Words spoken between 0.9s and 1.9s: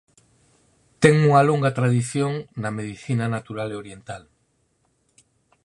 Ten unha longa